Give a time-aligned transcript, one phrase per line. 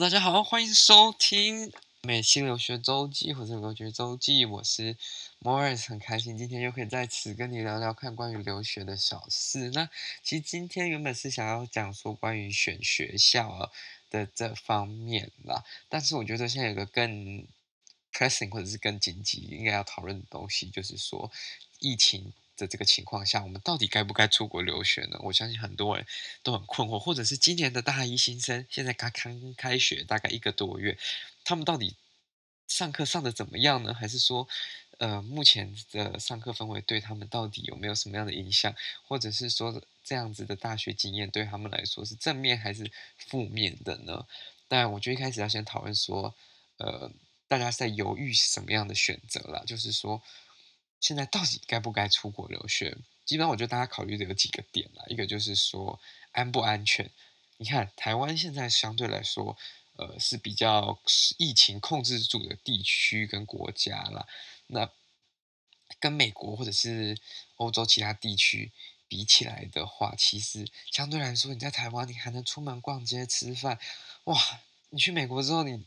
[0.00, 4.96] 大家好，欢迎收听美心留学周记或者留学周记，我是
[5.40, 9.70] Morris，很开心今天又可以在此跟你聊聊看关于留学的小事。
[9.70, 9.88] 那
[10.24, 13.70] 其实今天原本是想要讲说关于选学校
[14.10, 17.46] 的这方面啦，但是我觉得现在有个更
[18.12, 21.30] pressing 或者是更紧急应该要讨论的东西，就是说
[21.78, 22.32] 疫情。
[22.56, 25.18] 的这个情况下，我们到底该不该出国留学呢？
[25.22, 26.06] 我相信很多人
[26.42, 30.96] 都很困惑，或者是今年的大一新生，现在刚刚开学大概一个多月，
[31.44, 31.96] 他们到底
[32.68, 33.92] 上课上的怎么样呢？
[33.92, 34.46] 还是说，
[34.98, 38.72] 呃，目前的上课氛围对他们到底有没有什么样的影响？
[39.06, 44.26] 或者是说，这样子的大学经验对他们来说是正面还是负面的呢？
[44.68, 46.34] 但我觉得一开始要先讨论说，
[46.76, 47.10] 呃，
[47.48, 50.22] 大家在犹豫什么样的选择啦，就是说。
[51.04, 52.96] 现在到底该不该出国留学？
[53.26, 55.04] 基本上，我觉得大家考虑的有几个点啦。
[55.08, 56.00] 一个就是说
[56.32, 57.10] 安不安全。
[57.58, 59.54] 你看，台湾现在相对来说，
[59.96, 60.98] 呃，是比较
[61.36, 64.26] 疫情控制住的地区跟国家啦。
[64.68, 64.90] 那
[66.00, 67.18] 跟美国或者是
[67.56, 68.72] 欧洲其他地区
[69.06, 73.78] 比起来的话，其实相对来说，你在台湾你还能出门逛街吃饭，
[74.24, 74.40] 哇！
[74.88, 75.84] 你去美国之后，你。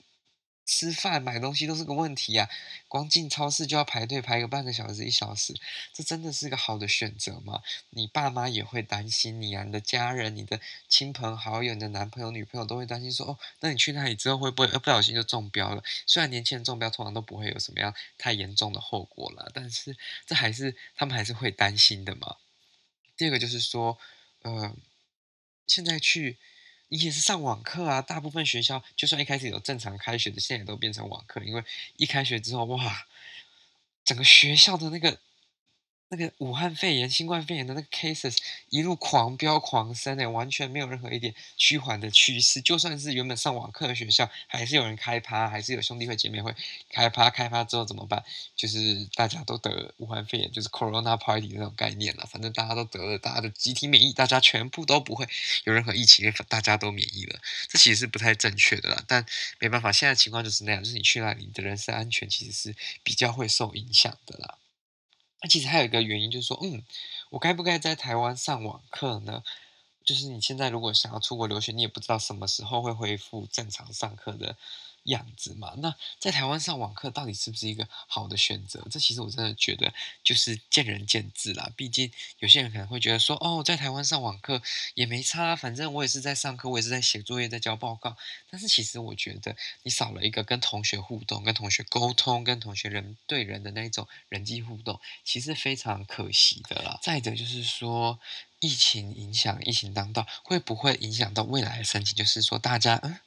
[0.68, 2.50] 吃饭买东西都是个问题呀，
[2.90, 5.56] 光进超市就要排队排个半个小时一小时，
[5.94, 7.64] 这真的是一个好的选择吗？
[7.92, 10.60] 你爸妈也会担心你啊，你的家人、你的
[10.90, 15.82] 亲朋好友、你的男朋友、女朋友都会担心说，哦，那你去那里之后会不会不小心就中标了？
[16.06, 22.36] 虽然年轻人中标通常都不会有什么样太严重的后果了，但是这还是他们还是会担心的嘛。
[23.16, 23.98] 第二个就是说，
[24.42, 24.76] 呃，
[25.66, 26.38] 现在去。
[26.90, 31.64] 也是上网课啊，大部分学校就算一开始有正常开学的，现在都变成网课，因为
[31.98, 33.08] 一开学之后，哇，
[34.04, 35.20] 整个学校的那个。
[36.10, 38.38] 那个武汉肺炎、新冠肺炎的那个 cases
[38.70, 42.62] 一路狂飙狂升诶，完全没有任何一点趋缓的趋势。
[42.62, 46.56] 就算是原本上网课的学校，还是有人开趴，还是有兄弟会、姐妹会
[46.90, 47.30] 开趴。
[47.30, 48.24] 开趴之后怎么办？
[48.56, 52.26] 就是大家都得武汉肺炎，就是 corona party 那种概念了。
[52.26, 55.28] 反正大家都得了，大家的集体免疫，大家全部都不会
[55.66, 57.40] 有任何疫情，大家都免疫了。
[57.68, 59.04] 这其实是不太正确的啦。
[59.08, 59.26] 但
[59.60, 64.58] 没办法，现在情况就是那样，就是你去那里，你的人身安全其实是比较会受影响的啦。
[65.42, 66.84] 那其实还有一个原因，就是说，嗯，
[67.30, 69.44] 我该不该在台湾上网课呢？
[70.06, 74.56] 就是你现在如果想要出国留学，你也不知道什么时候会恢复正常上课的。
[75.08, 78.86] 样子嘛，那在台湾上网课到底是不是一个好的选择？
[78.92, 81.72] 这其实我真的觉得就是见仁见智啦。
[81.76, 84.62] 毕竟有些人可能会觉得说，哦，在台湾上网课
[84.96, 88.18] 也没差，反正我也是在上课，我也是在写作业，在交报告。
[88.50, 97.00] 但是其实我觉得你少了一个跟同学互动、跟同学沟通、跟同学人对人的那种人际互动，其实非常可惜的啦。
[97.02, 98.20] 再者就是说，
[98.60, 102.14] 疫情影响、疫情当道，会不会影响到未来的申请？
[102.14, 103.20] 就是说，大家嗯。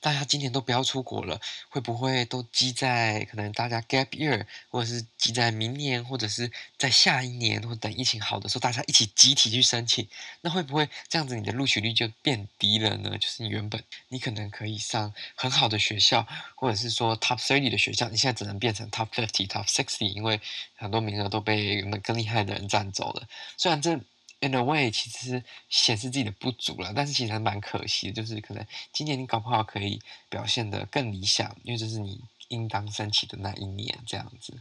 [0.00, 10.06] 大家今年都不要出国了，会不会都积在可能大家 gap year，或者是积在明年，或者是在下一年，或等疫情好的时候，大家一起集体去申请，
[10.40, 13.18] 那会不会这样子你的录取率就变低了呢？
[13.18, 20.40] 就是你原本你可能可以上很好的学校，或者是说 top thirty 的学校，你现在只能变成 top fifty、top sixty，因为
[20.76, 23.28] 很多名额都被原本更厉害的人占走了。
[23.56, 24.00] 虽然这。
[24.40, 34.54] In a way，其实显示自己的不足了，但是其实还蛮可惜的，就是可能今年你搞不好可以表现得更理想，因为这是你应当升起的那一年这样子。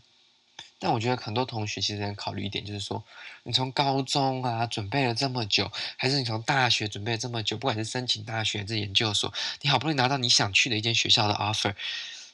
[0.80, 3.04] 但我觉得很多同学其实考虑一点，就是说
[3.44, 11.76] 你从高中啊准备了这么久，还是你从大学准备了这么久，不管是申请大学还是研究所，你好不容易拿到你想去的一间学校的 offer，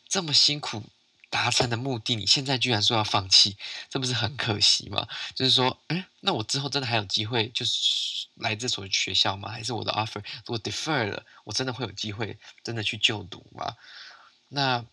[0.07, 0.83] 这么辛苦。
[1.33, 3.57] 达成的目的，你现在居然说要放弃，
[3.89, 5.07] 这不是很可惜吗？
[5.33, 9.49] 就是说，嗯，那我之后真的还有机会，就是来这所学校吗？
[9.49, 13.75] 还是我的 offer 如果 defer 了，我真的会有机会真的去就读吗？
[14.49, 14.85] 那，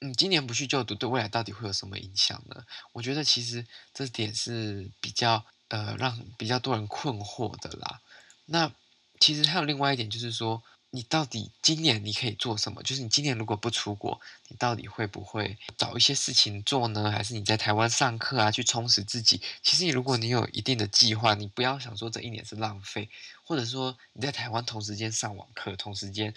[0.00, 2.64] 你，今年不去就读，对未来到底会有什么影响呢？
[2.90, 3.64] 我觉得其实
[3.94, 8.00] 这点是比较呃让比较多人困惑的啦。
[8.46, 8.72] 那
[9.20, 10.64] 其实还有另外一点，就是说。
[10.96, 12.82] 你到底今年你可以做什么？
[12.82, 17.10] 就是你今年如果不出国，你到底会不会找一些事情做呢？
[17.10, 19.42] 还是你在台湾上课啊，去充实自己？
[19.62, 23.10] 其实你如果你有一定的计划，你不要想说这一年是浪费，
[23.44, 26.32] 或者说你在台湾同时间上网课，同时间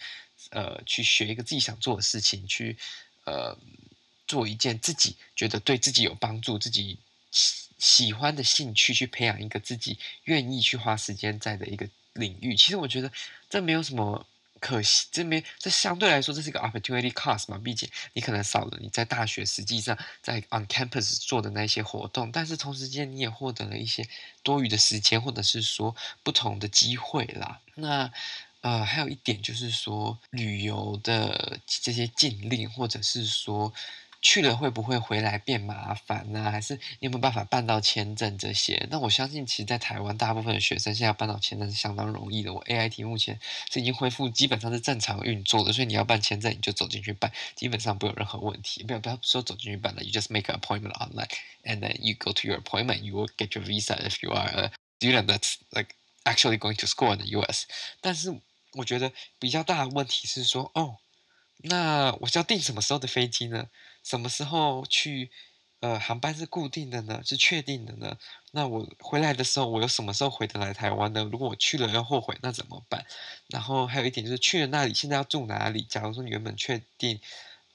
[0.49, 2.77] 呃去学一个自己想做的事情，去
[3.23, 3.57] 呃
[4.27, 6.97] 做一件自己觉得对自己有帮助、自己
[7.31, 12.57] 喜喜欢的兴趣，去培养一个自己愿意去花时间在的一个领域。
[12.57, 13.09] 其实我觉得
[13.49, 14.25] 这没有什么。
[14.59, 24.07] 可惜这边这相对来说这是一个 opportunity cost 嘛，毕竟你可能少了你在大学实际上在 on campus 做的那些活动，但是同时间你也获得了一些
[24.43, 27.59] 多余的时间，或者是说不同的机会啦。
[27.75, 28.11] 那
[28.61, 33.73] 呃，还有一点就是说，旅游的这些禁令，或者是说
[34.21, 36.51] 去了会不会回来变麻烦呢？
[36.51, 38.85] 还是你有没有办法办到签证这些？
[38.91, 42.53] 那我相信，其实，在台湾大部分的学生现在办到签证是相当容易的。
[42.53, 43.39] 我 A I T 目前
[43.71, 48.83] 是已经恢复，基本上是正常运作的，所以你要办签证，你就走进去办，基本上不有任何问题。
[48.83, 51.29] 不要不要说走进去办了，You just make an appointment online
[51.63, 52.99] and then you go to your appointment.
[53.03, 55.95] You will get your visa if you are a student that's like
[56.25, 57.67] actually going to school in the U.S.
[58.01, 58.37] 但是
[58.73, 60.97] 我觉得比较大的问题是说，哦，
[61.61, 63.67] 那我是要订什么时候的飞机呢？
[64.09, 65.29] 什么时候去？
[65.81, 68.17] 呃，航班是固定的呢，是确定的呢？
[68.51, 71.23] 那我回来的时候，我又什么时候回得来台湾呢？
[71.31, 73.05] 如果我去了要后悔，那怎么办？
[73.47, 75.83] 然后还有一点就是去了那里，现在要住哪里？
[75.83, 77.21] 假如说你原本确定，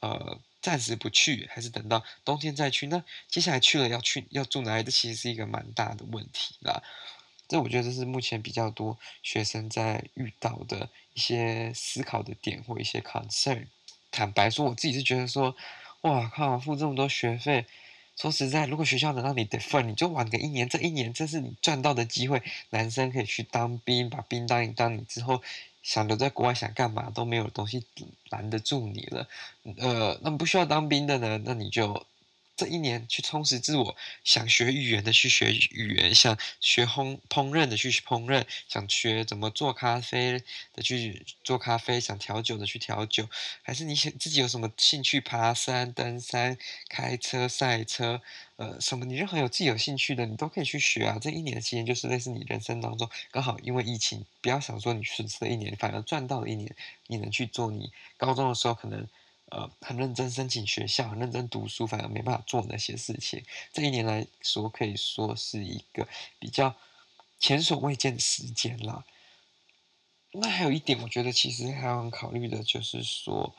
[0.01, 2.87] 呃，暂时不去，还是等到冬天再去？
[2.89, 4.83] 那接下来去了要去要住哪里？
[4.83, 6.83] 这其实是一个蛮大的问题啦。
[7.49, 13.69] 这我觉得这是目前比较多学生在遇到的一些思考的点或一些 concern。
[14.11, 15.57] 坦白说，我自己是觉得说，
[16.05, 17.65] 哇靠，付这么多学费，
[18.15, 22.43] 说实在，如果学校能让你 defer，你就晚个一年，这一年这是你赚到的机会。
[22.69, 25.43] 男生可以去当兵，把兵当一当，你之后
[25.83, 27.83] 想留在国外想干嘛都没有东西
[28.29, 29.27] 拦得住你了。
[29.79, 32.07] 呃，那不需要当兵的呢，那你就。
[32.57, 40.41] 这一年去充实自我，想学语言的去学语言，想学烘烹饪的去烹饪，想学怎么做咖啡
[40.73, 43.29] 的去做咖啡，想调酒的去调酒，
[43.63, 46.57] 还是你想自己有什么兴趣，爬山、登山、
[46.89, 48.23] 开车、赛车，
[48.55, 51.19] 呃，什么你任何有自己有兴趣的，你都可以去学啊。
[51.21, 56.73] 这一年期间就是类似你人生当中刚好因为疫情，不要想说你损失了一年，反而赚到了一年，
[57.09, 59.09] 你能去做你高中的时候可能。
[59.51, 63.45] 呃，很认真申请学校，很认真读书，反而没办法做那些事情。
[63.73, 66.09] 这一年来说，可以说是一个
[66.41, 66.75] 比较
[67.39, 69.05] 前所未见的时间啦。
[70.33, 73.55] 那还有一点，我觉得其实还要考虑的，就是说，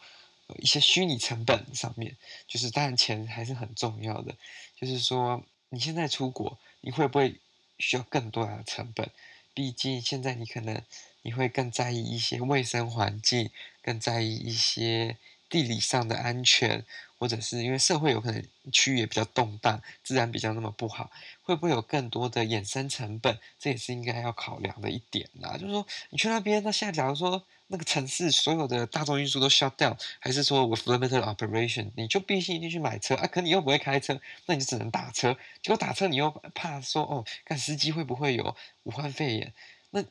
[0.48, 2.18] 呃，一些虚拟成本上面，
[2.48, 4.36] 就是当然钱还是很重要的。
[4.76, 7.40] 就是说，你现在出国，你会不会
[7.78, 9.10] 需要更多的成本？
[9.54, 10.82] 毕竟现在你可能
[11.22, 15.18] 你会更在意一些卫生环境，更在意一些。
[15.50, 16.86] 地理上的安全，
[17.18, 21.10] 或者是因为社会有可能区域也比较动荡，自然比较那么不好，
[21.42, 23.40] 会不会有更多的衍生成本？
[23.60, 25.58] 这也是应该要考量的一点啦。
[25.58, 33.28] 就是说，你去那边，那现在假如说那个城市所有的大众运输都 shut down，还是说 with limited operation，你就必须一定去买车啊？
[33.28, 35.36] 可你又不会开车，那你就只能打车。
[35.62, 39.54] 结果打车你又怕说哦，看司机会不会有武汉肺炎？
[39.92, 40.04] 那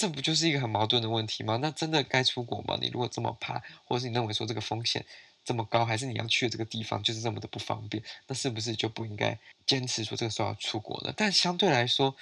[0.00, 1.58] 这不就是一个很矛盾的问题吗？
[1.60, 2.78] 那真的该出国吗？
[2.80, 5.04] 你如果这么怕，或者是你认为说这个风险
[5.44, 11.12] 这么高，还是你要去的这个地方就是这么的不方便，那是不是就不应该坚持说这个时候要出国呢？
[11.14, 12.16] 但相对来说，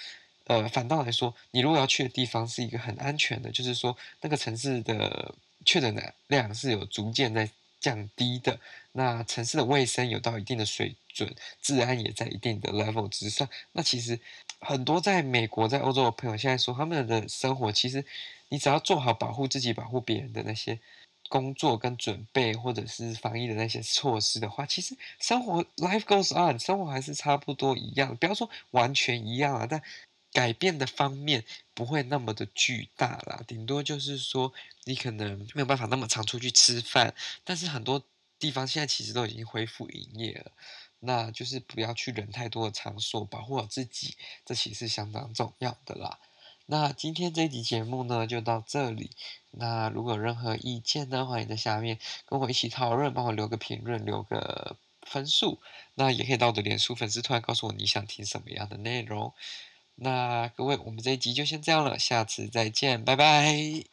[0.48, 5.32] 呃，反倒来说，你如果要去的地方是一个很安全的，就是说那个城市的
[5.64, 7.48] 确诊的量是有逐渐在
[7.78, 8.58] 降低的，
[8.90, 11.32] 那城市的卫生有到一定的水准，
[11.62, 14.18] 治安也在一定的 level 之上，那其实。
[14.60, 18.04] 很多在美国、在欧洲的朋友现在说，他们的生活其实，
[18.48, 20.78] 你只要做好保护自己、保护别人的那些
[21.28, 28.16] 工作跟准备，或者是防疫的那些措施的话，其实生活 life goes on，生活还是差不多一样。
[28.16, 29.80] 不要说完全一样啊，但
[30.32, 33.42] 改变的方面不会那么的巨大啦。
[33.46, 34.52] 顶多就是说，
[34.84, 38.02] 你可能没有办法那么常出去吃饭，但是很多
[38.38, 40.52] 地方现在其实都已经恢复营业了。
[41.00, 46.18] 那就是不要去人太多的场所，保护好自己，这其实相当重要的啦。
[46.66, 49.10] 那今天这集节目呢，就到这里。
[49.52, 55.58] 那如果有任何意见呢，欢迎在下面跟我一起讨论，帮我留个评论，留个分数。
[55.94, 59.32] 那也可以到我的脸书粉丝团，告诉我你想听什么样的内容。
[59.94, 63.84] 那各位，我们这一集就先这样了，下次再见，拜拜。